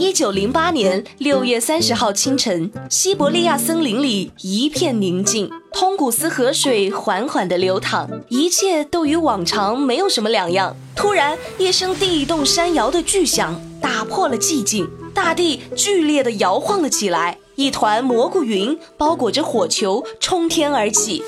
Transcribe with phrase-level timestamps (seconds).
[0.00, 10.76] 一九零八年六月三十号清晨，西伯利亚森林里一片宁静，通古斯河水缓缓地流淌，一切都与往常没有什么两样。
[10.94, 21.24] 突然，一声地动山摇的巨响打破了寂静，大地剧烈地摇晃了起来，一团蘑菇云包裹着火球冲天而起。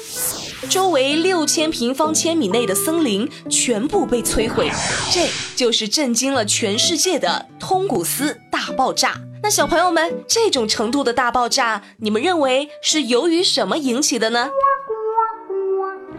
[0.68, 4.70] 周围六千平方千米内的森林全部被摧毁，
[5.10, 9.18] 这就是震惊了全世界的通古斯大爆炸。
[9.42, 14.50] 那小朋友们，这种程度的大爆炸，你们认为是由于什么引起的呢？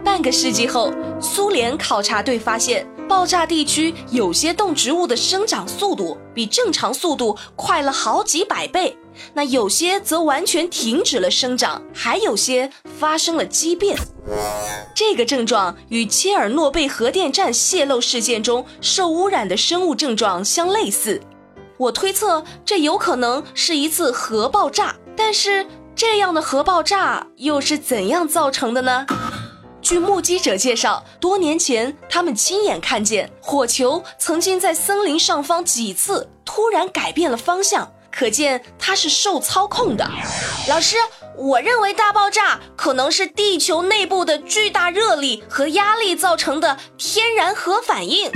[0.04, 8.98] 半个世纪后，苏联考察队发现，爆炸地区有些动植物的生长速度比正常速度快了好几百倍。
[9.34, 13.96] 那有些则完全停止了生长，还有些发生了畸变。
[14.94, 21.20] 这个症状与切尔诺贝核电站泄漏事件中受污染的生物症状相类似。
[21.78, 25.66] 我推测这有可能是一次核爆炸，但是
[25.96, 29.06] 这样的核爆炸又是怎样造成的呢？
[29.80, 37.92] 据目击者介绍，多年前他们亲眼看见火球曾经在森林上方几次突然改变了方向。
[38.12, 40.08] 可见它是受操控的。
[40.68, 40.96] 老师，
[41.36, 48.30] 我认为大爆炸可能是地球内部的巨大热力和压力造成的天然核反应。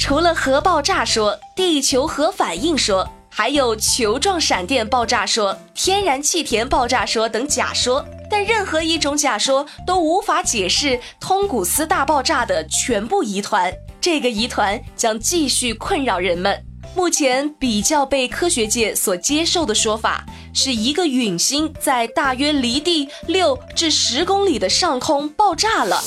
[0.00, 8.04] 除了核爆炸说、地球核反应说，还有球状闪电爆炸说、天然气田爆炸说等假说。
[8.30, 13.72] 但任何一种假说都无法解释通古斯大爆炸的全部疑团。
[14.02, 16.67] 这个疑团将继续困扰人们。
[16.98, 26.02] 目前比较被科学界所接受的说法，是一个陨星在大约离地六至十公里的上空爆炸了。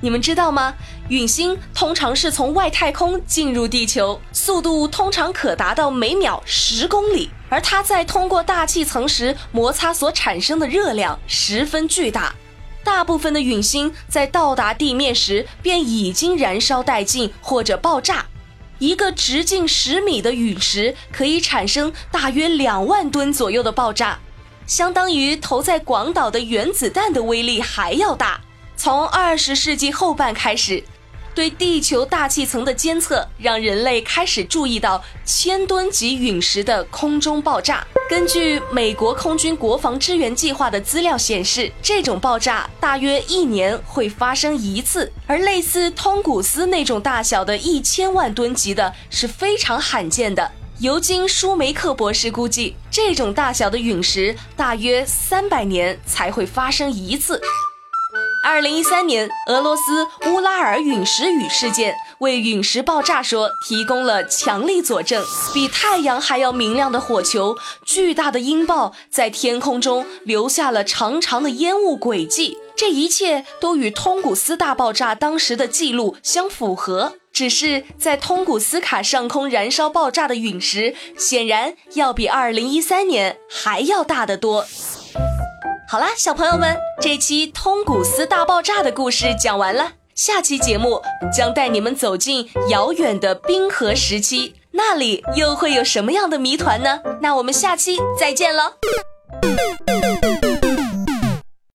[0.00, 0.72] 你们知道吗？
[1.10, 12.34] 陨星通常是从外太空进入地球，速度通常可达到每秒十公里，而它在通过大气层时摩擦所产生的热量十分巨大。
[12.82, 18.24] 大部分的陨星在到达地面时便已经燃烧殆尽或者爆炸。
[18.82, 24.18] 一个直径十米的陨石可以产生大约两万吨左右的爆炸，
[24.66, 28.40] 相当于投在广岛的原子弹的威力还要大。
[28.76, 30.82] 从二十世纪后半开始。
[31.34, 37.86] 对地球大气层的监测，让人类开始注意到千吨级陨石的空中爆炸。
[38.08, 50.50] 根据美国空军国防支援计划的资料显示，这种爆炸大约一年会发生一次，而类似通古斯那种大小的一千万吨级的是非常罕见的。
[50.78, 57.40] 尤金·舒梅克博士估计，这种大小的陨石大约三百年才会发生一次。
[58.44, 65.24] 二零一三年，俄罗斯乌拉尔陨石雨事件为陨石爆炸说提供了强力佐证。
[65.52, 72.56] 比太阳还要明亮的火球，巨大的音爆在天空中留下了长长的烟雾轨迹。
[72.76, 77.14] 这一切都与通古斯大爆炸当时的记录相符合。
[77.32, 84.64] 只是在通古斯卡上空燃烧爆炸的陨石，显然要比二零一三年还要大得多。
[85.88, 89.92] 好啦，小朋友们，这期通古斯大爆炸的故事讲完了。
[90.14, 91.00] 下期节目
[91.34, 97.00] 将带你们走进遥远的冰河时期，那里又会有什么样的谜团呢？
[97.20, 98.74] 那我们下期再见了。